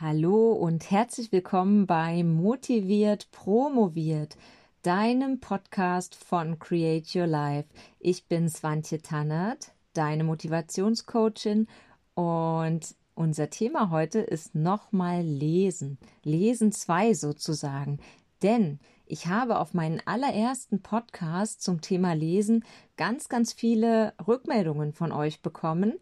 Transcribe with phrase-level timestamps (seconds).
[0.00, 4.36] Hallo und herzlich willkommen bei Motiviert Promoviert,
[4.80, 7.68] deinem Podcast von Create Your Life.
[8.00, 11.68] Ich bin Swantje Tannert, deine Motivationscoachin
[12.14, 15.98] und unser Thema heute ist nochmal Lesen.
[16.24, 18.00] Lesen 2 sozusagen.
[18.42, 22.64] Denn ich habe auf meinen allerersten Podcast zum Thema Lesen
[22.96, 26.00] ganz, ganz viele Rückmeldungen von euch bekommen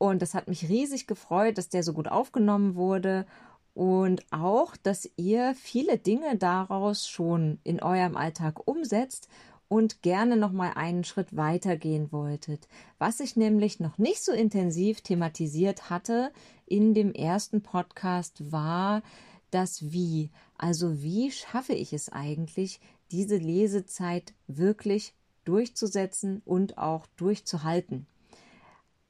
[0.00, 3.26] und das hat mich riesig gefreut, dass der so gut aufgenommen wurde
[3.74, 9.28] und auch, dass ihr viele Dinge daraus schon in eurem Alltag umsetzt
[9.68, 12.66] und gerne noch mal einen Schritt weiter gehen wolltet.
[12.98, 16.32] Was ich nämlich noch nicht so intensiv thematisiert hatte
[16.64, 19.02] in dem ersten Podcast war
[19.50, 20.30] das Wie.
[20.56, 22.80] Also wie schaffe ich es eigentlich,
[23.10, 25.12] diese Lesezeit wirklich
[25.44, 28.06] durchzusetzen und auch durchzuhalten?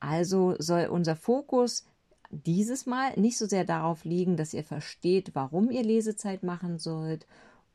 [0.00, 1.86] Also soll unser Fokus
[2.30, 7.26] dieses Mal nicht so sehr darauf liegen, dass ihr versteht, warum ihr Lesezeit machen sollt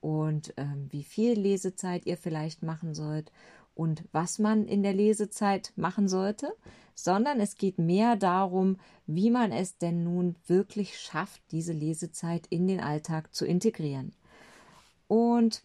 [0.02, 3.32] und ähm, wie viel Lesezeit ihr vielleicht machen sollt
[3.76, 6.54] und was man in der Lesezeit machen sollte,
[6.96, 12.68] sondern es geht mehr darum, wie man es denn nun wirklich schafft, diese Lesezeit in
[12.68, 14.14] den Alltag zu integrieren.
[15.08, 15.62] Und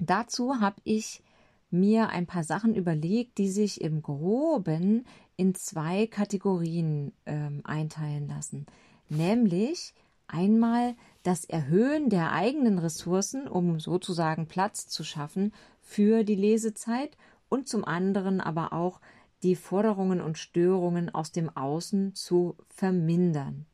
[0.00, 1.22] dazu habe ich
[1.70, 5.06] mir ein paar Sachen überlegt, die sich im groben
[5.42, 8.64] in zwei Kategorien ähm, einteilen lassen.
[9.08, 9.92] Nämlich
[10.28, 17.16] einmal das Erhöhen der eigenen Ressourcen, um sozusagen Platz zu schaffen für die Lesezeit
[17.48, 19.00] und zum anderen aber auch
[19.42, 23.66] die Forderungen und Störungen aus dem Außen zu vermindern.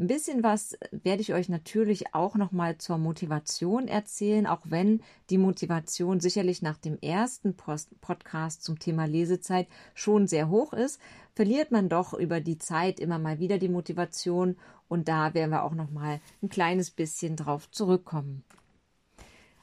[0.00, 5.02] Ein bisschen was werde ich euch natürlich auch noch mal zur Motivation erzählen, auch wenn
[5.28, 11.00] die Motivation sicherlich nach dem ersten Post Podcast zum Thema Lesezeit schon sehr hoch ist,
[11.34, 15.64] verliert man doch über die Zeit immer mal wieder die Motivation und da werden wir
[15.64, 18.44] auch noch mal ein kleines bisschen drauf zurückkommen.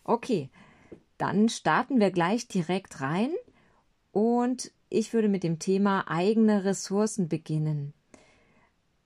[0.04, 0.50] Okay,
[1.18, 3.30] dann starten wir gleich direkt rein
[4.12, 7.94] und ich würde mit dem Thema eigene Ressourcen beginnen.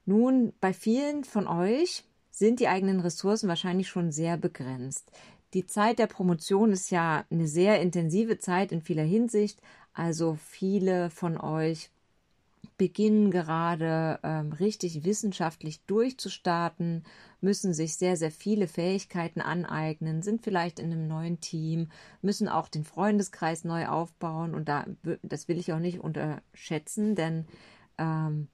[0.09, 5.11] Nun, bei vielen von euch sind die eigenen Ressourcen wahrscheinlich schon sehr begrenzt.
[5.53, 9.61] Die Zeit der Promotion ist ja eine sehr intensive Zeit in vieler Hinsicht.
[9.93, 11.91] Also viele von euch
[12.79, 17.03] beginnen gerade ähm, richtig wissenschaftlich durchzustarten,
[17.39, 21.91] müssen sich sehr, sehr viele Fähigkeiten aneignen, sind vielleicht in einem neuen Team,
[22.23, 24.87] müssen auch den Freundeskreis neu aufbauen und da,
[25.21, 27.45] das will ich auch nicht unterschätzen, denn
[27.99, 28.47] ähm,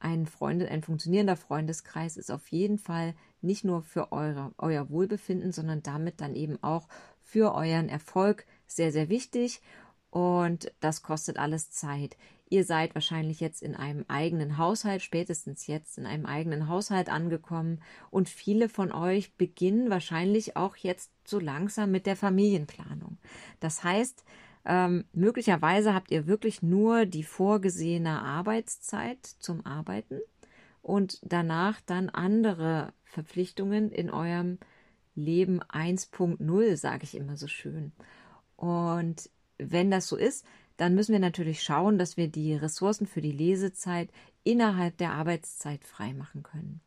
[0.00, 5.52] ein Freunde, ein funktionierender Freundeskreis ist auf jeden Fall nicht nur für eure, euer Wohlbefinden,
[5.52, 6.88] sondern damit dann eben auch
[7.20, 9.60] für euren Erfolg sehr, sehr wichtig.
[10.10, 12.16] Und das kostet alles Zeit.
[12.50, 17.82] Ihr seid wahrscheinlich jetzt in einem eigenen Haushalt, spätestens jetzt in einem eigenen Haushalt angekommen.
[18.10, 23.18] Und viele von euch beginnen wahrscheinlich auch jetzt so langsam mit der Familienplanung.
[23.60, 24.24] Das heißt,
[24.68, 30.20] ähm, möglicherweise habt ihr wirklich nur die vorgesehene Arbeitszeit zum Arbeiten
[30.82, 34.58] und danach dann andere Verpflichtungen in eurem
[35.14, 37.92] Leben 1.0, sage ich immer so schön.
[38.56, 40.44] Und wenn das so ist,
[40.76, 44.10] dann müssen wir natürlich schauen, dass wir die Ressourcen für die Lesezeit
[44.44, 46.82] innerhalb der Arbeitszeit freimachen können.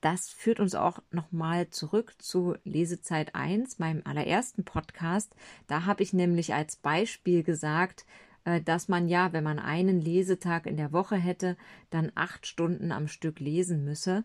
[0.00, 5.34] Das führt uns auch nochmal zurück zu Lesezeit 1, meinem allerersten Podcast.
[5.66, 8.06] Da habe ich nämlich als Beispiel gesagt,
[8.44, 11.56] äh, dass man ja, wenn man einen Lesetag in der Woche hätte,
[11.90, 14.22] dann acht Stunden am Stück lesen müsse.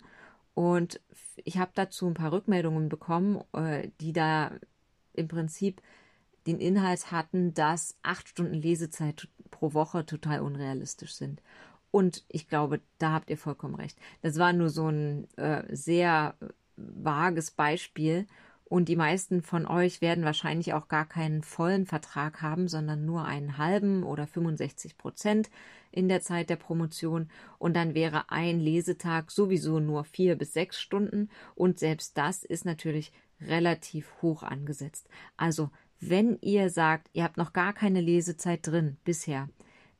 [0.53, 1.01] Und
[1.43, 4.51] ich habe dazu ein paar Rückmeldungen bekommen, äh, die da
[5.13, 5.81] im Prinzip
[6.47, 11.41] den Inhalt hatten, dass acht Stunden Lesezeit pro Woche total unrealistisch sind.
[11.95, 13.97] Und ich glaube, da habt ihr vollkommen recht.
[14.21, 16.35] Das war nur so ein äh, sehr
[16.75, 18.27] vages Beispiel.
[18.65, 23.23] Und die meisten von euch werden wahrscheinlich auch gar keinen vollen Vertrag haben, sondern nur
[23.23, 25.49] einen halben oder 65 Prozent
[25.89, 27.29] in der Zeit der Promotion.
[27.59, 31.29] Und dann wäre ein Lesetag sowieso nur vier bis sechs Stunden.
[31.55, 35.07] Und selbst das ist natürlich relativ hoch angesetzt.
[35.37, 35.69] Also,
[36.01, 39.47] wenn ihr sagt, ihr habt noch gar keine Lesezeit drin bisher,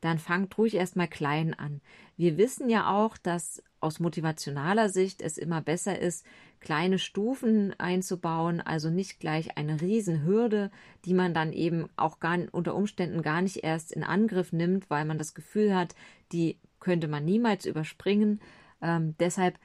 [0.00, 1.80] dann fangt ruhig erstmal klein an.
[2.16, 6.24] Wir wissen ja auch, dass aus motivationaler Sicht es immer besser ist,
[6.60, 10.70] kleine Stufen einzubauen, also nicht gleich eine Riesenhürde,
[11.04, 15.04] die man dann eben auch gar unter Umständen gar nicht erst in Angriff nimmt, weil
[15.04, 15.94] man das Gefühl hat,
[16.32, 18.40] die könnte man niemals überspringen.
[18.82, 19.58] Ähm, deshalb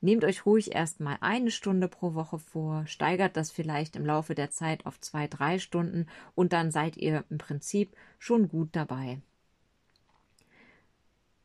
[0.00, 4.50] nehmt euch ruhig erstmal eine Stunde pro Woche vor, steigert das vielleicht im Laufe der
[4.50, 9.20] Zeit auf zwei, drei Stunden und dann seid ihr im Prinzip schon gut dabei.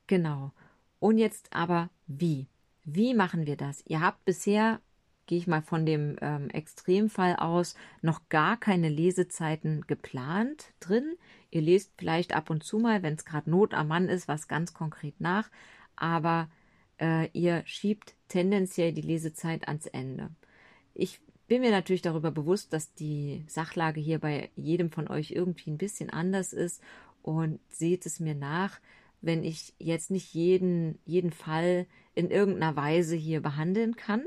[0.09, 0.51] Genau.
[0.97, 2.47] Und jetzt aber wie?
[2.83, 3.83] Wie machen wir das?
[3.85, 4.81] Ihr habt bisher,
[5.27, 11.15] gehe ich mal von dem ähm, Extremfall aus, noch gar keine Lesezeiten geplant drin.
[11.51, 14.47] Ihr lest vielleicht ab und zu mal, wenn es gerade Not am Mann ist, was
[14.47, 15.51] ganz konkret nach,
[15.95, 16.49] aber
[16.99, 20.31] äh, ihr schiebt tendenziell die Lesezeit ans Ende.
[20.95, 25.69] Ich bin mir natürlich darüber bewusst, dass die Sachlage hier bei jedem von euch irgendwie
[25.69, 26.81] ein bisschen anders ist
[27.21, 28.79] und seht es mir nach,
[29.21, 34.23] wenn ich jetzt nicht jeden, jeden Fall in irgendeiner Weise hier behandeln kann.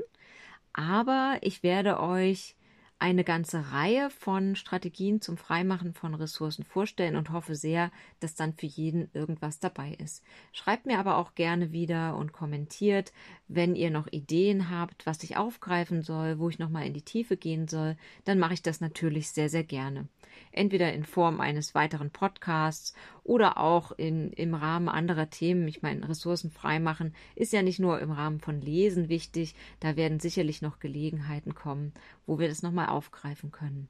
[0.73, 2.55] Aber ich werde euch
[3.03, 7.91] eine ganze Reihe von Strategien zum Freimachen von Ressourcen vorstellen und hoffe sehr,
[8.21, 10.23] dass dann für jeden irgendwas dabei ist.
[10.53, 13.11] Schreibt mir aber auch gerne wieder und kommentiert,
[13.49, 17.35] wenn ihr noch Ideen habt, was ich aufgreifen soll, wo ich nochmal in die Tiefe
[17.35, 20.07] gehen soll, dann mache ich das natürlich sehr, sehr gerne
[20.51, 25.67] entweder in Form eines weiteren Podcasts oder auch in, im Rahmen anderer Themen.
[25.67, 30.19] Ich meine, Ressourcen freimachen ist ja nicht nur im Rahmen von Lesen wichtig, da werden
[30.19, 31.93] sicherlich noch Gelegenheiten kommen,
[32.25, 33.87] wo wir das nochmal aufgreifen können.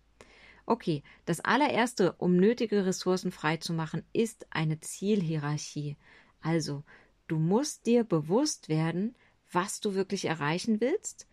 [0.66, 5.98] Okay, das allererste, um nötige Ressourcen freizumachen, ist eine Zielhierarchie.
[6.42, 6.84] Also,
[7.28, 9.16] du musst dir bewusst werden,
[9.52, 11.28] was du wirklich erreichen willst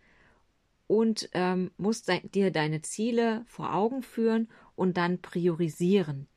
[0.87, 6.27] und ähm, musst dir deine Ziele vor Augen führen und dann priorisieren.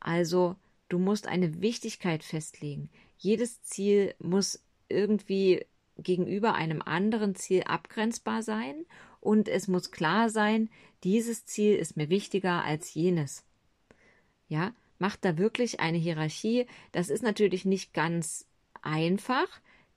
[0.00, 0.56] Also
[0.88, 2.90] du musst eine Wichtigkeit festlegen.
[3.18, 5.64] Jedes Ziel muss irgendwie
[5.96, 8.84] gegenüber einem anderen Ziel abgrenzbar sein
[9.20, 10.68] und es muss klar sein,
[11.04, 13.44] dieses Ziel ist mir wichtiger als jenes.
[14.48, 16.66] Ja, macht da wirklich eine Hierarchie.
[16.92, 18.46] Das ist natürlich nicht ganz
[18.82, 19.48] einfach,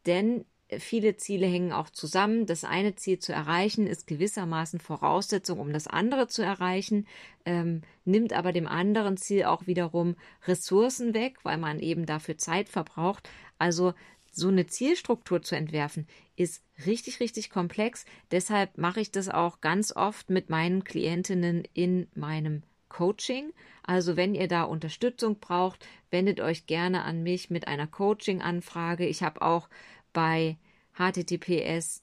[0.06, 0.46] denn
[0.80, 2.46] viele Ziele hängen auch zusammen.
[2.46, 7.08] Das eine Ziel zu erreichen ist gewissermaßen Voraussetzung, um das andere zu erreichen,
[7.46, 10.16] ähm, nimmt aber dem anderen Ziel auch wiederum
[10.46, 13.30] Ressourcen weg, weil man eben dafür Zeit verbraucht.
[13.58, 13.94] Also
[14.32, 16.06] so eine Zielstruktur zu entwerfen,
[16.36, 18.06] ist richtig, richtig komplex.
[18.32, 23.52] Deshalb mache ich das auch ganz oft mit meinen Klientinnen in meinem Coaching.
[23.84, 29.06] Also wenn ihr da Unterstützung braucht, wendet euch gerne an mich mit einer Coaching-Anfrage.
[29.06, 29.70] Ich habe auch
[30.18, 30.58] bei
[30.94, 32.02] https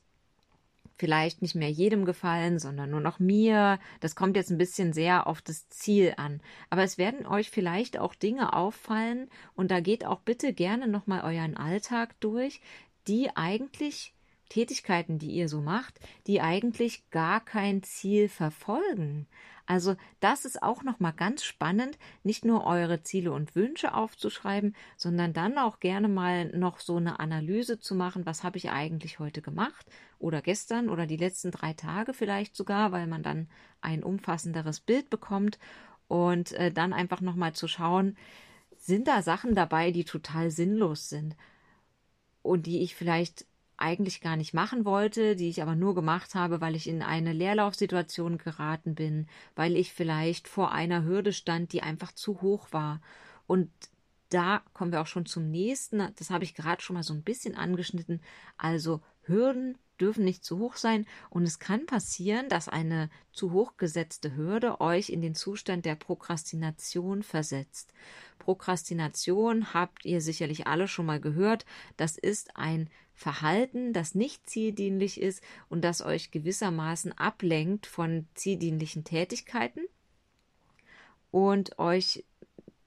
[1.00, 3.80] vielleicht nicht mehr jedem gefallen, sondern nur noch mir.
[4.02, 6.42] Das kommt jetzt ein bisschen sehr auf das Ziel an.
[6.70, 11.22] Aber es werden euch vielleicht auch Dinge auffallen und da geht auch bitte gerne nochmal
[11.24, 12.60] euren Alltag durch,
[13.08, 14.14] die eigentlich
[14.50, 19.28] Tätigkeiten, die ihr so macht, die eigentlich gar kein Ziel verfolgen.
[19.70, 24.76] Also das ist auch noch mal ganz spannend, nicht nur eure Ziele und Wünsche aufzuschreiben,
[24.98, 29.20] sondern dann auch gerne mal noch so eine Analyse zu machen, was habe ich eigentlich
[29.20, 29.86] heute gemacht
[30.18, 33.48] oder gestern oder die letzten drei Tage vielleicht sogar, weil man dann
[33.80, 35.60] ein umfassenderes Bild bekommt
[36.08, 38.18] und äh, dann einfach noch mal zu schauen,
[38.76, 41.36] sind da Sachen dabei, die total sinnlos sind
[42.42, 43.46] und die ich vielleicht
[43.82, 47.34] eigentlich gar nicht machen wollte, die ich aber nur gemacht habe, weil ich in eine
[47.34, 53.02] Leerlaufsituation geraten bin, weil ich vielleicht vor einer Hürde stand, die einfach zu hoch war.
[53.48, 53.70] Und
[54.30, 56.14] da kommen wir auch schon zum nächsten.
[56.18, 58.22] Das habe ich gerade schon mal so ein bisschen angeschnitten.
[58.58, 63.78] Also Hürden dürfen nicht zu hoch sein und es kann passieren, dass eine zu hoch
[63.78, 67.94] gesetzte Hürde euch in den Zustand der Prokrastination versetzt.
[68.40, 71.66] Prokrastination habt ihr sicherlich alle schon mal gehört.
[71.98, 79.04] Das ist ein Verhalten, das nicht zieldienlich ist und das euch gewissermaßen ablenkt von zieldienlichen
[79.04, 79.82] Tätigkeiten
[81.30, 82.24] und euch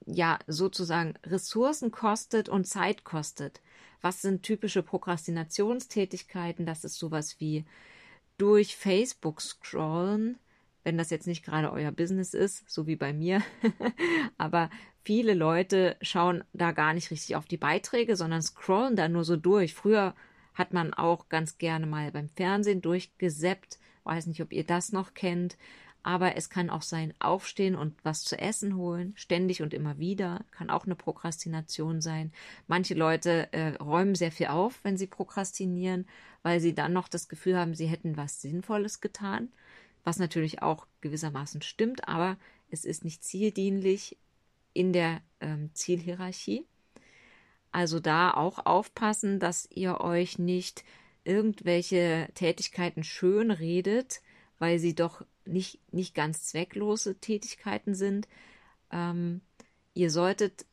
[0.07, 3.61] ja sozusagen Ressourcen kostet und Zeit kostet.
[4.01, 6.65] Was sind typische Prokrastinationstätigkeiten?
[6.65, 7.63] Das ist sowas wie
[8.39, 10.39] durch Facebook scrollen,
[10.83, 13.43] wenn das jetzt nicht gerade euer Business ist, so wie bei mir.
[14.39, 14.71] Aber
[15.03, 19.35] viele Leute schauen da gar nicht richtig auf die Beiträge, sondern scrollen da nur so
[19.35, 19.73] durch.
[19.73, 20.15] Früher
[20.53, 23.79] hat man auch ganz gerne mal beim Fernsehen durchgesäppt.
[24.03, 25.57] Weiß nicht, ob ihr das noch kennt.
[26.05, 30.43] Aber es kann auch sein, aufstehen und was zu essen holen, ständig und immer wieder,
[30.51, 32.33] kann auch eine Prokrastination sein.
[32.67, 36.05] Manche Leute äh, räumen sehr viel auf, wenn sie prokrastinieren,
[36.41, 39.53] weil sie dann noch das Gefühl haben, sie hätten was Sinnvolles getan,
[40.03, 42.35] was natürlich auch gewissermaßen stimmt, aber
[42.69, 44.17] es ist nicht zieldienlich
[44.73, 46.65] in der ähm, Zielhierarchie.
[47.71, 50.83] Also da auch aufpassen, dass ihr euch nicht
[51.23, 54.21] irgendwelche Tätigkeiten schön redet,
[54.59, 58.27] weil sie doch nicht, nicht ganz zwecklose Tätigkeiten sind.
[58.91, 59.41] Ähm,
[59.93, 60.65] ihr solltet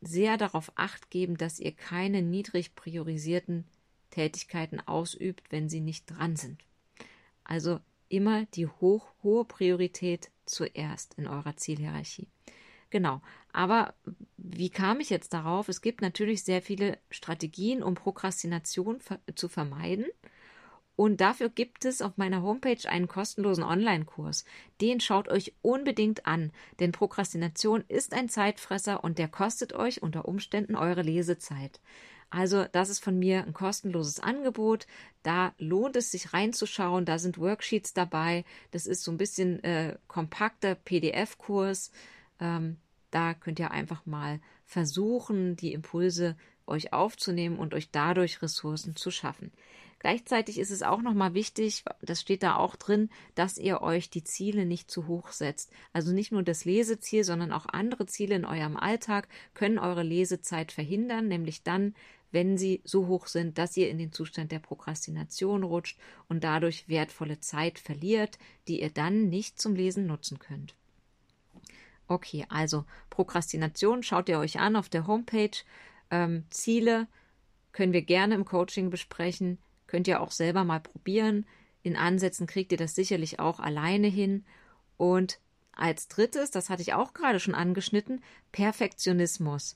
[0.00, 3.64] sehr darauf acht geben, dass ihr keine niedrig priorisierten
[4.10, 6.58] Tätigkeiten ausübt, wenn sie nicht dran sind.
[7.44, 12.28] Also immer die hoch, hohe Priorität zuerst in eurer Zielhierarchie.
[12.92, 13.22] Genau.
[13.54, 13.94] Aber
[14.36, 15.70] wie kam ich jetzt darauf?
[15.70, 18.98] Es gibt natürlich sehr viele Strategien, um Prokrastination
[19.34, 20.04] zu vermeiden.
[20.94, 24.44] Und dafür gibt es auf meiner Homepage einen kostenlosen Online-Kurs.
[24.82, 30.28] Den schaut euch unbedingt an, denn Prokrastination ist ein Zeitfresser und der kostet euch unter
[30.28, 31.80] Umständen eure Lesezeit.
[32.28, 34.86] Also das ist von mir ein kostenloses Angebot.
[35.22, 37.06] Da lohnt es sich reinzuschauen.
[37.06, 38.44] Da sind Worksheets dabei.
[38.70, 41.90] Das ist so ein bisschen äh, kompakter PDF-Kurs.
[42.42, 42.76] Ähm,
[43.12, 49.10] da könnt ihr einfach mal versuchen, die Impulse euch aufzunehmen und euch dadurch Ressourcen zu
[49.10, 49.52] schaffen.
[50.00, 54.24] Gleichzeitig ist es auch nochmal wichtig, das steht da auch drin, dass ihr euch die
[54.24, 55.70] Ziele nicht zu hoch setzt.
[55.92, 60.72] Also nicht nur das Leseziel, sondern auch andere Ziele in eurem Alltag können eure Lesezeit
[60.72, 61.94] verhindern, nämlich dann,
[62.32, 66.88] wenn sie so hoch sind, dass ihr in den Zustand der Prokrastination rutscht und dadurch
[66.88, 70.74] wertvolle Zeit verliert, die ihr dann nicht zum Lesen nutzen könnt.
[72.12, 75.56] Okay, also Prokrastination schaut ihr euch an auf der Homepage.
[76.10, 77.08] Ähm, Ziele
[77.72, 79.56] können wir gerne im Coaching besprechen.
[79.86, 81.46] Könnt ihr auch selber mal probieren.
[81.82, 84.44] In Ansätzen kriegt ihr das sicherlich auch alleine hin.
[84.98, 85.40] Und
[85.72, 89.74] als drittes, das hatte ich auch gerade schon angeschnitten, Perfektionismus.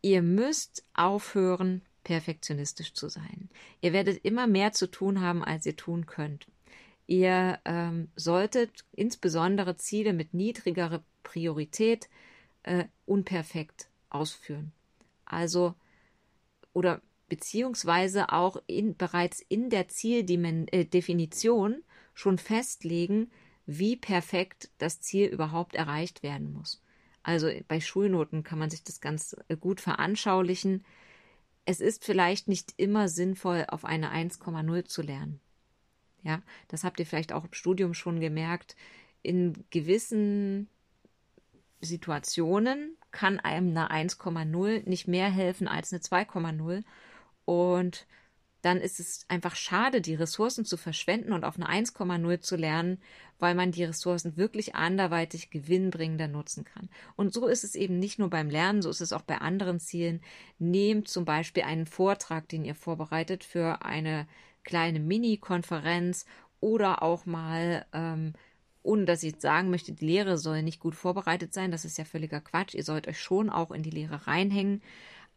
[0.00, 3.48] Ihr müsst aufhören, perfektionistisch zu sein.
[3.80, 6.46] Ihr werdet immer mehr zu tun haben, als ihr tun könnt.
[7.08, 12.08] Ihr ähm, solltet insbesondere Ziele mit niedrigerer Priorität
[12.62, 14.72] äh, unperfekt ausführen.
[15.24, 15.74] Also
[16.72, 21.82] oder beziehungsweise auch in, bereits in der Zieldefinition äh,
[22.14, 23.30] schon festlegen,
[23.66, 26.82] wie perfekt das Ziel überhaupt erreicht werden muss.
[27.22, 30.84] Also bei Schulnoten kann man sich das ganz äh, gut veranschaulichen.
[31.66, 35.40] Es ist vielleicht nicht immer sinnvoll, auf eine 1,0 zu lernen.
[36.22, 38.74] Ja, das habt ihr vielleicht auch im Studium schon gemerkt.
[39.22, 40.68] In gewissen
[41.80, 46.82] Situationen kann einem eine 1,0 nicht mehr helfen als eine 2,0
[47.44, 48.06] und
[48.62, 53.00] dann ist es einfach schade, die Ressourcen zu verschwenden und auf eine 1,0 zu lernen,
[53.38, 56.88] weil man die Ressourcen wirklich anderweitig gewinnbringender nutzen kann.
[57.14, 59.78] Und so ist es eben nicht nur beim Lernen, so ist es auch bei anderen
[59.78, 60.20] Zielen.
[60.58, 64.26] Nehmt zum Beispiel einen Vortrag, den ihr vorbereitet für eine
[64.64, 66.26] kleine Mini-Konferenz
[66.60, 68.32] oder auch mal, ähm,
[68.82, 71.70] ohne dass ich sagen möchte, die Lehre soll nicht gut vorbereitet sein.
[71.70, 72.74] Das ist ja völliger Quatsch.
[72.74, 74.82] Ihr sollt euch schon auch in die Lehre reinhängen.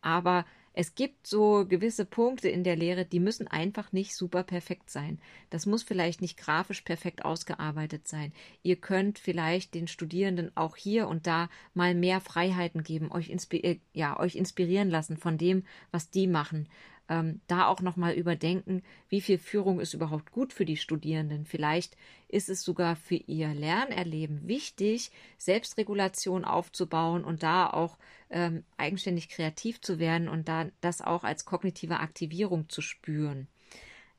[0.02, 4.90] Aber es gibt so gewisse Punkte in der Lehre, die müssen einfach nicht super perfekt
[4.90, 5.20] sein.
[5.50, 8.32] Das muss vielleicht nicht grafisch perfekt ausgearbeitet sein.
[8.64, 13.58] Ihr könnt vielleicht den Studierenden auch hier und da mal mehr Freiheiten geben, euch, inspi
[13.58, 16.70] äh, ja, euch inspirieren lassen von dem, was die machen
[17.12, 21.46] ähm, da auch nochmal überdenken, wie viel Führung ist überhaupt gut für die Studierenden.
[21.46, 21.98] Vielleicht
[22.30, 27.98] ist es sogar für ihr Lernerleben wichtig, Selbstregulation aufzubauen und da auch
[28.30, 33.50] ähm, eigenständig kreativ zu werden und da das auch als kognitive Aktivierung zu spüren.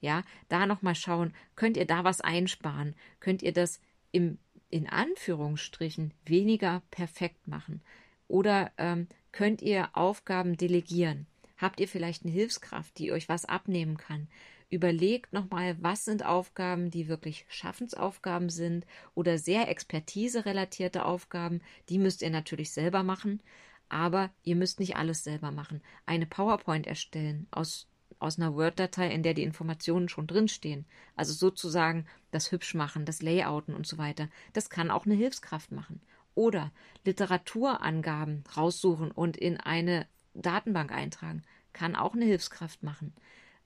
[0.02, 2.94] Ja, da nochmal schauen, könnt ihr da was einsparen?
[3.20, 3.80] Könnt ihr das
[4.10, 4.36] im,
[4.68, 7.80] in Anführungsstrichen weniger perfekt machen?
[8.28, 11.26] Oder ähm, könnt ihr Aufgaben delegieren?
[11.62, 14.26] Habt ihr vielleicht eine Hilfskraft, die euch was abnehmen kann?
[14.68, 21.60] Überlegt nochmal, was sind Aufgaben, die wirklich Schaffensaufgaben sind oder sehr expertise-relatierte Aufgaben.
[21.88, 23.40] Die müsst ihr natürlich selber machen,
[23.88, 25.82] aber ihr müsst nicht alles selber machen.
[26.04, 27.86] Eine PowerPoint erstellen aus,
[28.18, 30.84] aus einer Word-Datei, in der die Informationen schon drinstehen.
[31.14, 34.28] Also sozusagen das Hübschmachen, das Layouten und so weiter.
[34.52, 36.00] Das kann auch eine Hilfskraft machen.
[36.34, 36.72] Oder
[37.04, 41.42] Literaturangaben raussuchen und in eine Datenbank eintragen.
[41.72, 43.14] Kann auch eine Hilfskraft machen.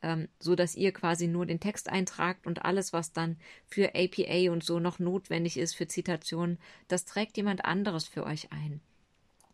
[0.03, 4.53] ähm, so dass ihr quasi nur den Text eintragt und alles, was dann für APA
[4.53, 6.59] und so noch notwendig ist für Zitationen,
[6.89, 8.81] das trägt jemand anderes für euch ein.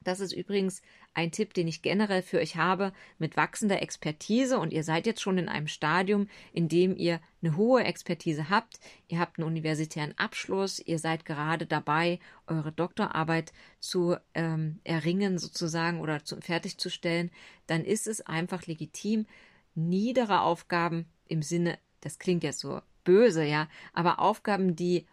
[0.05, 0.83] Das ist übrigens
[1.15, 5.21] ein Tipp, den ich generell für euch habe, mit wachsender Expertise und ihr seid jetzt
[5.21, 10.17] schon in einem Stadium, in dem ihr eine hohe Expertise habt, ihr habt einen universitären
[10.17, 17.31] Abschluss, ihr seid gerade dabei, eure Doktorarbeit zu ähm, erringen sozusagen oder zu, fertigzustellen,
[17.67, 19.27] dann ist es einfach legitim,
[19.75, 25.07] niedere Aufgaben im Sinne, das klingt jetzt so böse, ja, aber Aufgaben, die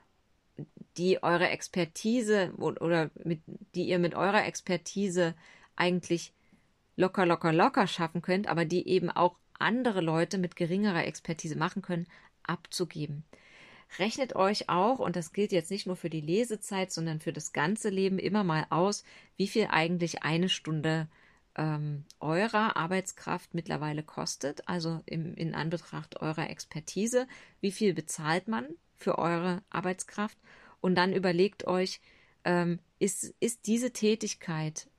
[0.98, 3.41] die eure Expertise oder mit,
[3.75, 5.36] die ihr mit eurer Expertise
[5.75, 6.34] eigentlich
[6.96, 11.81] locker, locker, locker schaffen könnt, aber die eben auch andere Leute mit geringerer Expertise machen
[11.81, 12.08] können,
[12.43, 13.24] abzugeben.
[13.98, 17.53] Rechnet euch auch, und das gilt jetzt nicht nur für die Lesezeit, sondern für das
[17.53, 19.03] ganze Leben immer mal aus,
[19.36, 21.08] wie viel eigentlich eine Stunde
[21.55, 27.27] ähm, eurer Arbeitskraft mittlerweile kostet, also im, in Anbetracht eurer Expertise,
[27.62, 30.38] wie viel bezahlt man für eure Arbeitskraft
[30.81, 32.01] und dann überlegt euch,
[32.45, 34.89] ähm, ist, ist diese Tätigkeit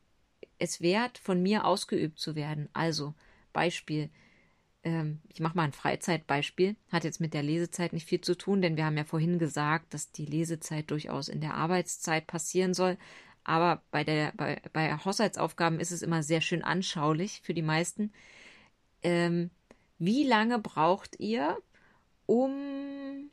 [0.59, 2.69] es wert, von mir ausgeübt zu werden?
[2.73, 3.15] Also,
[3.53, 4.11] Beispiel,
[4.83, 8.63] ähm, ich mache mal ein Freizeitbeispiel, hat jetzt mit der Lesezeit nicht viel zu tun,
[8.63, 12.97] denn wir haben ja vorhin gesagt, dass die Lesezeit durchaus in der Arbeitszeit passieren soll.
[13.45, 18.13] Aber bei, der, bei, bei Haushaltsaufgaben ist es immer sehr schön anschaulich für die meisten.
[19.03, 19.51] Ähm,
[19.99, 21.59] wie lange braucht ihr,
[22.27, 23.31] um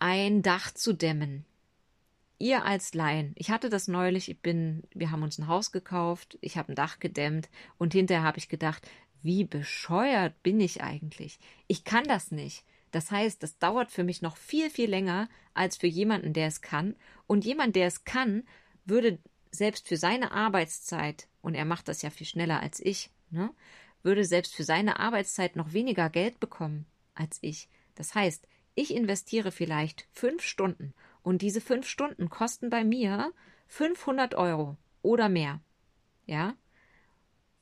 [0.00, 1.44] ein Dach zu dämmen.
[2.38, 6.38] Ihr als Laien, ich hatte das neulich, ich bin, wir haben uns ein Haus gekauft,
[6.40, 8.88] ich habe ein Dach gedämmt und hinterher habe ich gedacht,
[9.22, 11.38] wie bescheuert bin ich eigentlich?
[11.66, 12.64] Ich kann das nicht.
[12.92, 16.62] Das heißt, das dauert für mich noch viel, viel länger als für jemanden, der es
[16.62, 16.96] kann.
[17.26, 18.44] Und jemand, der es kann,
[18.86, 19.18] würde
[19.50, 23.50] selbst für seine Arbeitszeit, und er macht das ja viel schneller als ich, ne,
[24.02, 27.68] würde selbst für seine Arbeitszeit noch weniger Geld bekommen als ich.
[27.94, 33.32] Das heißt, ich investiere vielleicht fünf Stunden und diese fünf Stunden kosten bei mir
[33.68, 35.60] 500 Euro oder mehr.
[36.26, 36.54] Ja?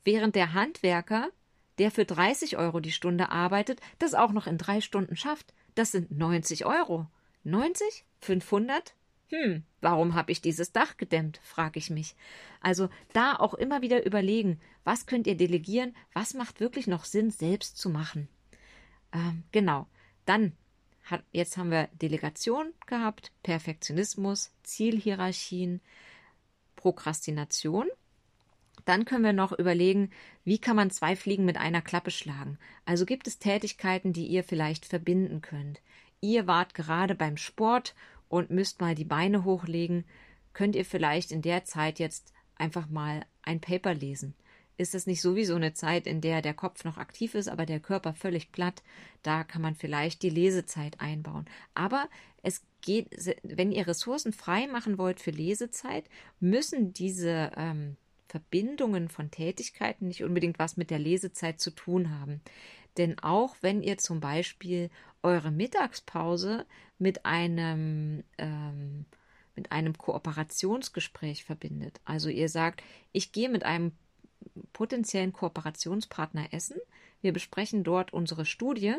[0.03, 1.29] Während der Handwerker,
[1.77, 5.53] der für 30 Euro die Stunde arbeitet, das auch noch in drei Stunden schafft.
[5.75, 7.07] Das sind 90 Euro.
[7.43, 8.05] 90?
[8.21, 8.95] 500?
[9.29, 12.15] Hm, warum habe ich dieses Dach gedämmt, frage ich mich.
[12.61, 17.29] Also da auch immer wieder überlegen, was könnt ihr delegieren, was macht wirklich noch Sinn,
[17.29, 18.27] selbst zu machen.
[19.13, 19.87] Ähm, genau.
[20.25, 20.53] Dann
[21.11, 25.81] hat, jetzt haben wir Delegation gehabt, Perfektionismus, Zielhierarchien,
[26.75, 27.87] Prokrastination.
[28.85, 30.11] Dann können wir noch überlegen,
[30.43, 32.57] wie kann man zwei Fliegen mit einer Klappe schlagen.
[32.85, 35.81] Also gibt es Tätigkeiten, die ihr vielleicht verbinden könnt.
[36.21, 37.95] Ihr wart gerade beim Sport
[38.29, 40.05] und müsst mal die Beine hochlegen.
[40.53, 44.33] Könnt ihr vielleicht in der Zeit jetzt einfach mal ein Paper lesen
[44.79, 47.81] ist es nicht sowieso eine Zeit, in der der Kopf noch aktiv ist, aber der
[47.81, 48.81] Körper völlig platt?
[49.23, 51.45] Da kann man vielleicht die Lesezeit einbauen.
[51.73, 52.07] Aber
[52.43, 53.09] es geht,
[53.43, 56.05] wenn ihr Ressourcen frei machen wollt für Lesezeit,
[56.39, 57.97] müssen diese ähm,
[58.29, 62.39] Verbindungen von Tätigkeiten nicht unbedingt was mit der Lesezeit zu tun haben.
[62.97, 64.89] Denn auch wenn ihr zum Beispiel
[65.21, 66.65] eure Mittagspause
[66.97, 69.05] mit einem ähm,
[69.55, 71.99] mit einem Kooperationsgespräch verbindet.
[72.05, 73.91] Also ihr sagt, ich gehe mit einem
[74.73, 76.77] potenziellen Kooperationspartner essen.
[77.21, 78.95] Wir besprechen dort unsere Studie.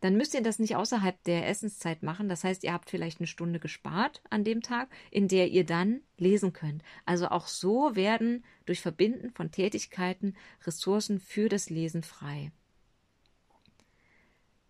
[0.00, 2.28] Dann müsst ihr das nicht außerhalb der Essenszeit machen.
[2.28, 6.00] Das heißt, ihr habt vielleicht eine Stunde gespart an dem Tag, in der ihr dann
[6.18, 6.82] lesen könnt.
[7.06, 12.52] Also auch so werden durch Verbinden von Tätigkeiten Ressourcen für das Lesen frei.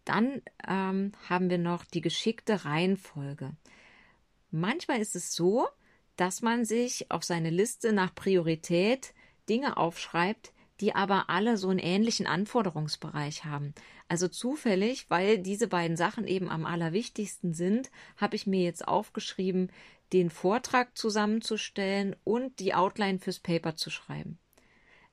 [0.05, 3.57] Dann ähm, haben wir noch die geschickte Reihenfolge.
[4.53, 5.67] Manchmal ist es so,
[6.17, 9.13] dass man sich auf seine Liste nach Priorität
[9.49, 13.75] Dinge aufschreibt, die aber alle so einen ähnlichen Anforderungsbereich haben.
[14.09, 19.73] Also zufällig, weil diese beiden Sachen eben am allerwichtigsten sind, habe ich mir jetzt aufgeschrieben,
[20.13, 24.39] den Vortrag zusammenzustellen und die Outline fürs Paper zu schreiben.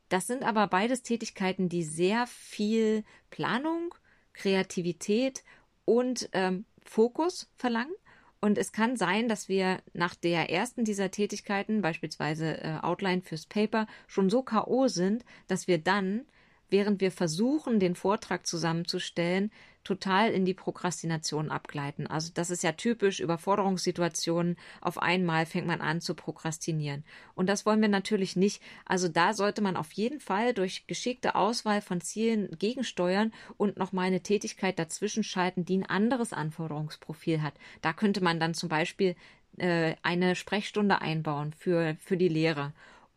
[0.10, 3.96] Das sind aber beides Tätigkeiten, die sehr viel Planung,
[4.34, 5.43] Kreativität
[5.86, 7.96] und ähm, Fokus verlangen.
[8.43, 13.45] Und es kann sein, dass wir nach der ersten dieser Tätigkeiten, beispielsweise äh, Outline fürs
[13.45, 16.25] Paper, schon so KO sind, dass wir dann,
[16.74, 19.52] während wir versuchen, den Vortrag zusammenzustellen,
[19.84, 22.08] total in die Prokrastination abgleiten.
[22.08, 27.04] Also das ist ja typisch, Überforderungssituationen, auf einmal fängt man an zu prokrastinieren.
[27.36, 28.62] Und das wollen wir natürlich nicht.
[28.86, 34.08] Also da sollte man auf jeden Fall durch geschickte Auswahl von Zielen gegensteuern und nochmal
[34.08, 37.54] eine Tätigkeit dazwischen schalten, die ein anderes Anforderungsprofil hat.
[37.82, 39.16] Da könnte man dann zum Beispiel
[39.58, 42.74] äh, eine Sprechstunde einbauen für, für die Lehre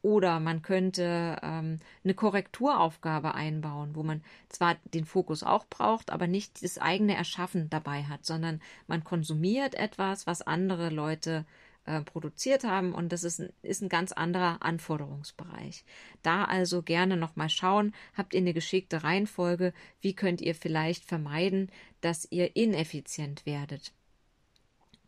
[0.07, 6.29] Oder man könnte ähm, eine Korrekturaufgabe einbauen, wo man zwar den Fokus auch braucht, aber
[6.29, 11.45] nicht das eigene Erschaffen dabei hat, sondern man konsumiert etwas, was andere Leute
[11.87, 15.85] äh, produziert haben und das ist ein, ist ein ganz anderer Anforderungsbereich.
[16.23, 21.69] Da also gerne nochmal schauen, habt ihr eine geschickte Reihenfolge, wie könnt ihr vielleicht vermeiden,
[22.01, 23.93] dass ihr ineffizient werdet.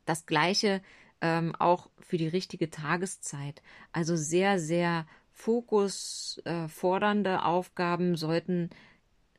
[0.07, 0.83] Das gleiche
[1.21, 3.63] ähm, auch für die richtige Tageszeit.
[3.93, 8.71] Also sehr, sehr fokusfordernde äh, Aufgaben sollten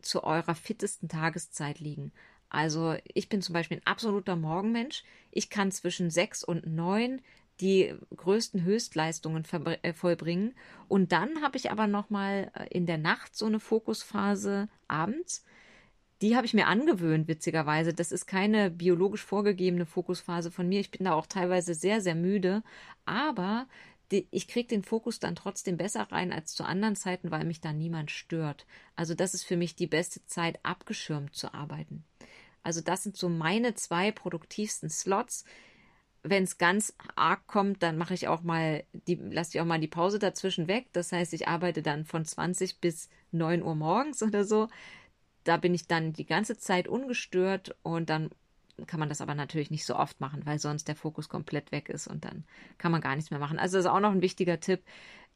[0.02, 2.12] zu eurer fittesten Tageszeit liegen.
[2.50, 5.04] Also ich bin zum Beispiel ein absoluter Morgenmensch.
[5.32, 7.22] Ich kann zwischen sechs und neun
[7.60, 9.44] die größten Höchstleistungen
[9.82, 10.56] äh, vollbringen.
[10.88, 15.44] Und dann habe ich aber noch mal äh, in der Nacht so eine Fokusphase abends
[16.22, 17.94] die habe ich mir angewöhnt, witzigerweise.
[17.94, 20.82] Das ist keine biologisch vorgegebene Fokusphase von mir.
[20.82, 22.62] Ich bin da auch teilweise sehr, sehr müde.
[23.06, 23.68] Aber
[24.12, 27.62] die, ich kriege den Fokus dann trotzdem besser rein als zu anderen Zeiten, weil mich
[27.62, 28.66] da niemand stört.
[28.96, 32.04] Also das ist für mich die beste Zeit, abgeschirmt zu arbeiten.
[32.64, 35.46] Also das sind so meine zwei produktivsten Slots.
[36.22, 39.80] Wenn es ganz arg kommt, dann mache ich auch mal die, lasse ich auch mal
[39.80, 40.88] die Pause dazwischen weg.
[40.92, 44.68] Das heißt, ich arbeite dann von 20 bis 9 Uhr morgens oder so
[45.50, 48.30] da bin ich dann die ganze Zeit ungestört und dann
[48.86, 51.90] kann man das aber natürlich nicht so oft machen, weil sonst der Fokus komplett weg
[51.90, 52.44] ist und dann
[52.78, 53.58] kann man gar nichts mehr machen.
[53.58, 54.84] Also das ist auch noch ein wichtiger Tipp.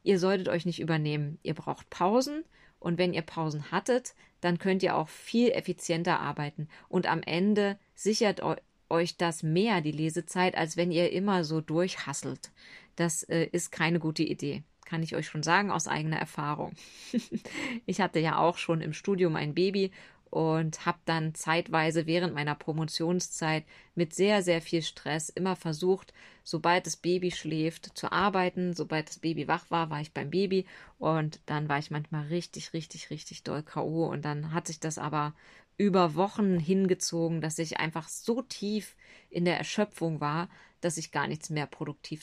[0.04, 1.38] Ihr solltet euch nicht übernehmen.
[1.42, 2.44] Ihr braucht Pausen
[2.78, 7.76] und wenn ihr Pausen hattet, dann könnt ihr auch viel effizienter arbeiten und am Ende
[7.96, 8.40] sichert
[8.88, 12.52] euch das mehr die Lesezeit, als wenn ihr immer so durchhasselt.
[12.94, 14.62] Das äh, ist keine gute Idee
[14.94, 16.72] kann ich euch schon sagen aus eigener Erfahrung.
[17.84, 19.90] ich hatte ja auch schon im Studium ein Baby
[20.30, 23.64] und habe dann zeitweise während meiner Promotionszeit
[23.96, 28.72] mit sehr, sehr viel Stress immer versucht, sobald das Baby schläft, zu arbeiten.
[28.72, 30.64] Sobald das Baby wach war, war ich beim Baby
[31.00, 34.06] und dann war ich manchmal richtig, richtig, richtig doll K.O.
[34.06, 35.34] und dann hat sich das aber
[35.76, 38.94] über Wochen hingezogen, dass ich einfach so tief
[39.28, 40.48] in der Erschöpfung war,
[40.80, 42.22] dass ich gar nichts mehr produktiv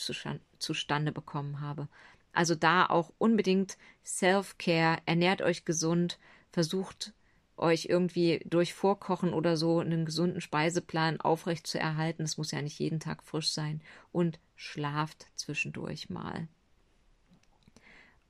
[0.59, 1.89] zustande bekommen habe.
[2.33, 6.19] Also da auch unbedingt Self-Care, ernährt euch gesund,
[6.51, 7.13] versucht
[7.57, 12.23] euch irgendwie durch Vorkochen oder so einen gesunden Speiseplan aufrecht zu erhalten.
[12.23, 16.47] Es muss ja nicht jeden Tag frisch sein und schlaft zwischendurch mal.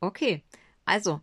[0.02, 0.44] Okay,
[0.86, 1.22] also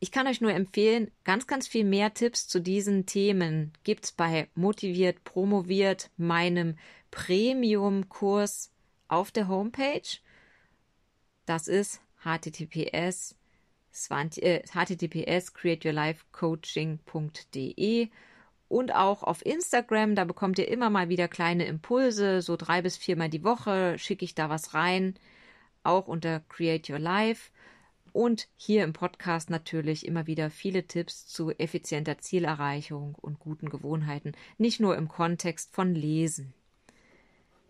[0.00, 4.12] ich kann euch nur empfehlen, ganz, ganz viel mehr Tipps zu diesen Themen gibt es
[4.12, 6.76] bei Motiviert, Promoviert, meinem
[7.12, 8.72] Premium-Kurs
[9.06, 10.02] auf der Homepage.
[11.46, 13.34] Das ist https
[14.10, 18.10] äh, https createyourlifecoaching.de
[18.72, 22.96] und auch auf Instagram, da bekommt ihr immer mal wieder kleine Impulse, so drei bis
[22.96, 25.14] viermal die Woche schicke ich da was rein,
[25.82, 27.50] auch unter Create Your Life.
[28.12, 34.32] Und hier im Podcast natürlich immer wieder viele Tipps zu effizienter Zielerreichung und guten Gewohnheiten,
[34.56, 36.54] nicht nur im Kontext von Lesen.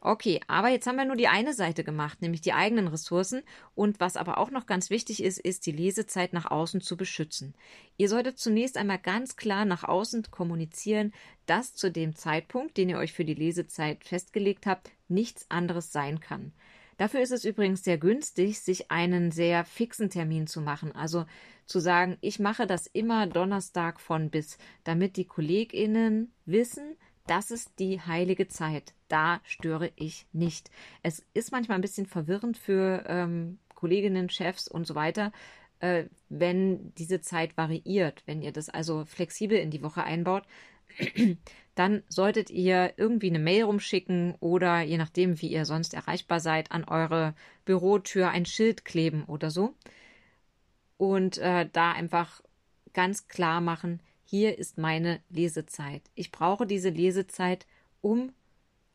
[0.04, 3.44] Okay, aber jetzt haben wir nur die eine Seite gemacht, nämlich die eigenen Ressourcen.
[3.76, 7.54] Und was aber auch noch ganz wichtig ist, ist die Lesezeit nach außen zu beschützen.
[7.98, 11.12] Ihr solltet zunächst einmal ganz klar nach außen kommunizieren,
[11.46, 16.18] dass zu dem Zeitpunkt, den ihr euch für die Lesezeit festgelegt habt, nichts anderes sein
[16.18, 16.52] kann.
[16.96, 20.90] Dafür ist es übrigens sehr günstig, sich einen sehr fixen Termin zu machen.
[20.96, 21.26] Also
[21.66, 27.78] zu sagen, ich mache das immer Donnerstag von bis, damit die KollegInnen wissen, das ist
[27.78, 28.94] die heilige Zeit.
[29.08, 30.70] Da störe ich nicht.
[31.02, 35.32] Es ist manchmal ein bisschen verwirrend für ähm, Kolleginnen, Chefs und so weiter,
[35.80, 38.22] äh, wenn diese Zeit variiert.
[38.26, 40.44] Wenn ihr das also flexibel in die Woche einbaut,
[41.74, 46.70] dann solltet ihr irgendwie eine Mail rumschicken oder je nachdem, wie ihr sonst erreichbar seid,
[46.72, 49.74] an eure Bürotür ein Schild kleben oder so.
[50.96, 52.42] Und äh, da einfach
[52.92, 54.00] ganz klar machen,
[54.32, 56.00] hier ist meine Lesezeit.
[56.14, 57.66] Ich brauche diese Lesezeit,
[58.00, 58.32] um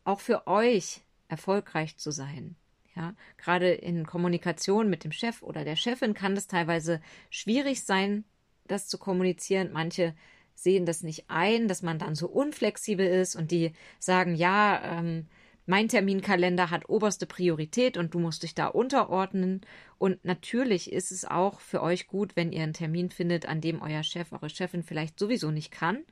[0.03, 2.55] auch für euch erfolgreich zu sein.
[2.95, 8.23] Ja, gerade in Kommunikation mit dem Chef oder der Chefin kann es teilweise schwierig sein,
[8.65, 9.69] das zu kommunizieren.
[9.71, 10.15] Manche
[10.55, 15.27] sehen das nicht ein, dass man dann so unflexibel ist und die sagen, ja, ähm,
[15.67, 19.61] mein Terminkalender hat oberste Priorität und du musst dich da unterordnen.
[19.97, 23.81] Und natürlich ist es auch für euch gut, wenn ihr einen Termin findet, an dem
[23.81, 26.05] euer Chef, eure Chefin vielleicht sowieso nicht kann.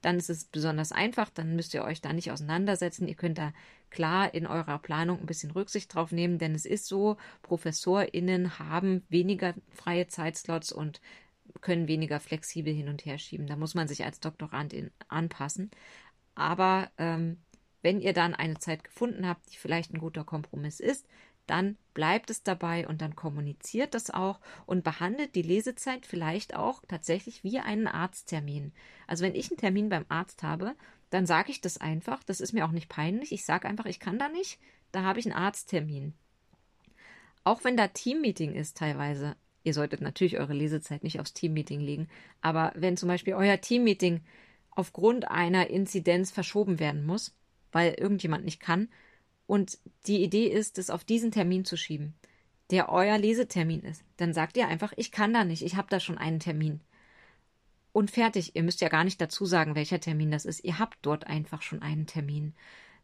[0.00, 3.08] Dann ist es besonders einfach, dann müsst ihr euch da nicht auseinandersetzen.
[3.08, 3.52] Ihr könnt da
[3.90, 9.02] klar in eurer Planung ein bisschen Rücksicht drauf nehmen, denn es ist so, ProfessorInnen haben
[9.08, 11.00] weniger freie Zeitslots und
[11.60, 13.48] können weniger flexibel hin und her schieben.
[13.48, 15.72] Da muss man sich als Doktorandin anpassen.
[16.36, 17.38] Aber ähm,
[17.82, 21.06] wenn ihr dann eine Zeit gefunden habt, die vielleicht ein guter Kompromiss ist,
[21.46, 26.82] dann bleibt es dabei und dann kommuniziert das auch und behandelt die Lesezeit vielleicht auch
[26.86, 28.72] tatsächlich wie einen Arzttermin.
[29.08, 30.76] Also wenn ich einen Termin beim Arzt habe,
[31.10, 33.98] dann sage ich das einfach, das ist mir auch nicht peinlich, ich sage einfach, ich
[33.98, 34.60] kann da nicht,
[34.92, 36.14] da habe ich einen Arzttermin.
[37.42, 42.08] Auch wenn da Teammeeting ist teilweise, ihr solltet natürlich eure Lesezeit nicht aufs Teammeeting legen,
[42.42, 44.20] aber wenn zum Beispiel euer Teammeeting
[44.70, 47.34] aufgrund einer Inzidenz verschoben werden muss,
[47.72, 48.88] weil irgendjemand nicht kann,
[49.50, 52.14] und die Idee ist, es auf diesen Termin zu schieben,
[52.70, 55.98] der euer Lesetermin ist, dann sagt ihr einfach, ich kann da nicht, ich habe da
[55.98, 56.80] schon einen Termin.
[57.92, 60.98] Und fertig, ihr müsst ja gar nicht dazu sagen, welcher Termin das ist, ihr habt
[61.02, 62.54] dort einfach schon einen Termin.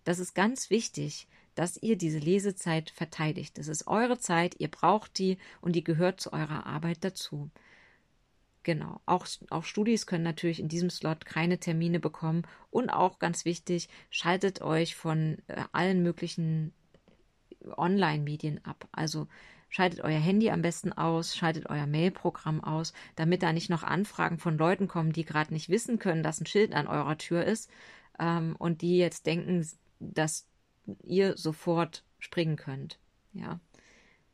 [0.05, 1.27] Das ist ganz wichtig,
[1.57, 3.59] dass ihr diese Lesezeit verteidigt.
[3.59, 7.51] Das ist eure Zeit, ihr braucht die und die gehört zu eurer Arbeit dazu.
[8.67, 9.01] Genau.
[9.07, 12.43] Auch, auch Studis können natürlich in diesem Slot keine Termine bekommen.
[12.73, 16.73] Und auch ganz wichtig, schaltet euch von äh, allen möglichen
[17.77, 18.89] Online-Medien ab.
[18.91, 19.29] Also
[19.69, 24.39] schaltet euer Handy am besten aus, schaltet euer Mail-Programm aus, damit da nicht noch Anfragen
[24.39, 27.71] von Leuten kommen, die gerade nicht wissen können, dass ein Schild an eurer Tür ist
[28.19, 29.65] ähm, und die jetzt denken,
[30.01, 30.49] dass
[31.05, 32.99] ihr sofort springen könnt.
[33.33, 33.61] Ja.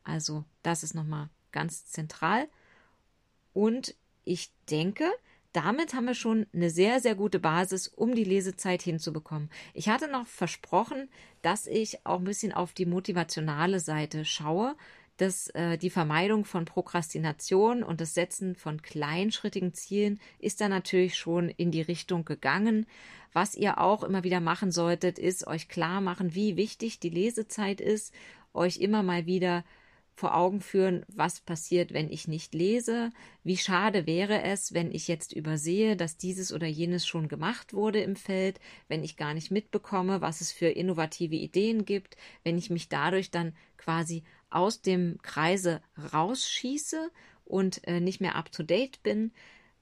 [0.03, 2.47] Also, das ist nochmal ganz zentral.
[3.53, 3.93] Und
[4.25, 5.05] ich denke,
[5.53, 9.49] damit haben wir schon eine sehr, sehr gute Basis, um die Lesezeit hinzubekommen.
[9.73, 11.09] Ich hatte noch versprochen,
[11.43, 14.75] dass ich auch ein bisschen auf die motivationale Seite schaue,
[15.17, 21.15] dass äh, die Vermeidung von Prokrastination und das Setzen von kleinschrittigen Zielen ist da natürlich
[21.15, 22.87] schon in die Richtung gegangen.
[23.31, 27.79] Was ihr auch immer wieder machen solltet, ist euch klar machen, wie wichtig die Lesezeit
[27.79, 28.11] ist,
[28.53, 29.63] euch immer mal wieder
[30.15, 33.11] vor Augen führen, was passiert, wenn ich nicht lese,
[33.43, 38.01] wie schade wäre es, wenn ich jetzt übersehe, dass dieses oder jenes schon gemacht wurde
[38.01, 42.69] im Feld, wenn ich gar nicht mitbekomme, was es für innovative Ideen gibt, wenn ich
[42.69, 45.81] mich dadurch dann quasi aus dem Kreise
[46.13, 47.09] rausschieße
[47.45, 49.31] und äh, nicht mehr up-to-date bin.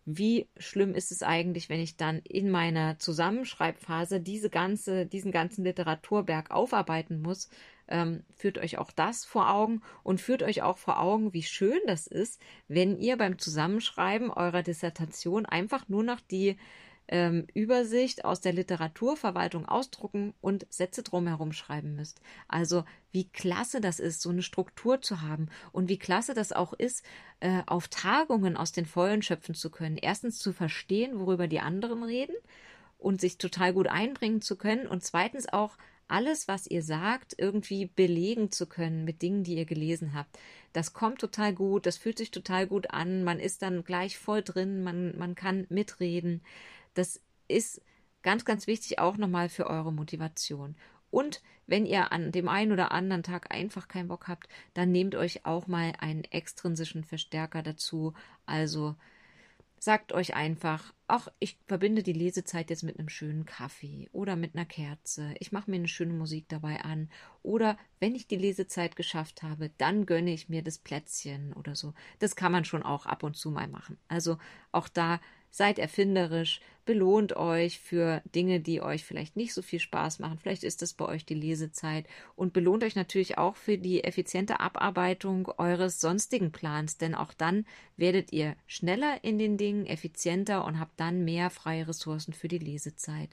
[0.05, 5.63] Wie schlimm ist es eigentlich, wenn ich dann in meiner Zusammenschreibphase diese ganze, diesen ganzen
[5.63, 7.49] Literaturberg aufarbeiten muss,
[7.91, 11.79] ähm, führt euch auch das vor Augen und führt euch auch vor Augen, wie schön
[11.85, 16.57] das ist, wenn ihr beim Zusammenschreiben eurer Dissertation einfach nur noch die
[17.07, 22.21] ähm, Übersicht aus der Literaturverwaltung ausdrucken und Sätze drumherum schreiben müsst.
[22.47, 26.71] Also wie klasse das ist, so eine Struktur zu haben und wie klasse das auch
[26.71, 27.05] ist,
[27.41, 29.97] äh, auf Tagungen aus den Vollen schöpfen zu können.
[29.97, 32.35] Erstens zu verstehen, worüber die anderen reden
[32.97, 35.77] und sich total gut einbringen zu können und zweitens auch
[36.11, 40.37] alles, was ihr sagt, irgendwie belegen zu können mit Dingen, die ihr gelesen habt.
[40.73, 44.41] Das kommt total gut, das fühlt sich total gut an, man ist dann gleich voll
[44.41, 46.41] drin, man, man kann mitreden.
[46.93, 47.81] Das ist
[48.21, 50.75] ganz, ganz wichtig auch nochmal für eure Motivation.
[51.09, 55.15] Und wenn ihr an dem einen oder anderen Tag einfach keinen Bock habt, dann nehmt
[55.15, 58.13] euch auch mal einen extrinsischen Verstärker dazu.
[58.45, 58.95] Also
[59.83, 64.53] sagt euch einfach, ach, ich verbinde die Lesezeit jetzt mit einem schönen Kaffee oder mit
[64.53, 65.33] einer Kerze.
[65.39, 67.09] Ich mache mir eine schöne Musik dabei an.
[67.41, 71.95] Oder wenn ich die Lesezeit geschafft habe, dann gönne ich mir das Plätzchen oder so.
[72.19, 73.97] Das kann man schon auch ab und zu mal machen.
[74.07, 74.37] Also
[74.71, 75.19] auch da
[75.51, 80.39] seid erfinderisch, belohnt euch für Dinge, die euch vielleicht nicht so viel Spaß machen.
[80.39, 84.59] Vielleicht ist es bei euch die Lesezeit und belohnt euch natürlich auch für die effiziente
[84.59, 87.65] Abarbeitung eures sonstigen Plans, denn auch dann
[87.97, 92.57] werdet ihr schneller in den Dingen, effizienter und habt dann mehr freie Ressourcen für die
[92.57, 93.29] Lesezeit.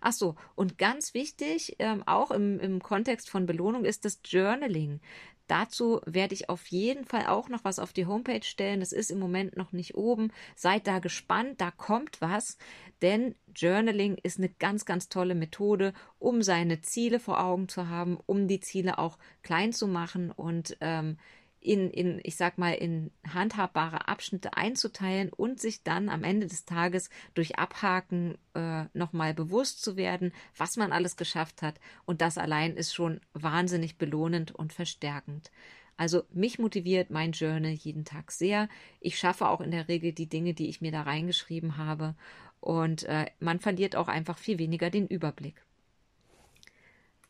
[0.00, 5.00] Ach so, und ganz wichtig, ähm, auch im, im Kontext von Belohnung ist das Journaling.
[5.46, 8.80] Dazu werde ich auf jeden Fall auch noch was auf die Homepage stellen.
[8.80, 10.32] Das ist im Moment noch nicht oben.
[10.56, 12.56] Seid da gespannt, da kommt was.
[13.02, 18.18] Denn Journaling ist eine ganz, ganz tolle Methode, um seine Ziele vor Augen zu haben,
[18.26, 21.18] um die Ziele auch klein zu machen und ähm,
[21.62, 26.64] in, in, ich sag mal, in handhabbare Abschnitte einzuteilen und sich dann am Ende des
[26.64, 31.78] Tages durch Abhaken äh, nochmal bewusst zu werden, was man alles geschafft hat.
[32.04, 35.50] Und das allein ist schon wahnsinnig belohnend und verstärkend.
[35.96, 38.68] Also mich motiviert mein Journal jeden Tag sehr.
[39.00, 42.16] Ich schaffe auch in der Regel die Dinge, die ich mir da reingeschrieben habe.
[42.60, 45.64] Und äh, man verliert auch einfach viel weniger den Überblick.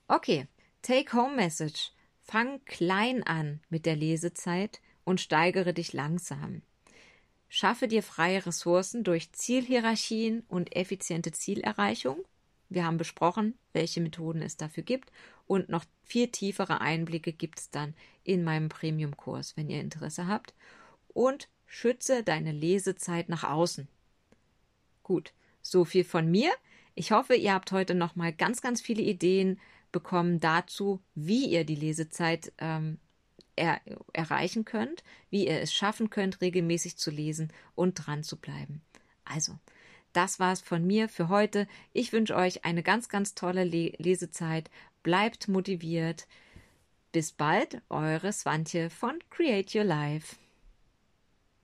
[0.09, 0.47] Okay,
[0.83, 1.92] Take-Home-Message.
[2.23, 6.63] Fang klein an mit der Lesezeit und steigere dich langsam.
[7.49, 12.25] Schaffe dir freie Ressourcen durch Zielhierarchien und effiziente Zielerreichung.
[12.71, 15.13] Wir haben besprochen, welche Methoden es dafür gibt
[15.47, 20.55] und noch viel tiefere Einblicke gibt es dann in meinem Premium-Kurs, wenn ihr Interesse habt.
[21.09, 23.89] Und schütze deine Lesezeit nach außen.
[25.03, 26.51] Gut, so viel von mir.
[26.95, 29.61] Ich hoffe, ihr habt heute noch mal ganz, ganz viele Ideen
[29.92, 32.98] bekommen dazu, wie ihr die Lesezeit ähm,
[33.55, 33.81] er
[34.12, 38.83] erreichen könnt, wie ihr es schaffen könnt, regelmäßig zu lesen und dran zu bleiben.
[39.24, 39.59] Also,
[40.12, 41.66] das war's von mir für heute.
[41.92, 44.70] Ich wünsche euch eine ganz, ganz tolle Le Lesezeit.
[45.02, 46.26] Bleibt motiviert.
[47.12, 50.37] Bis bald, eure Swantje von Create Your Life.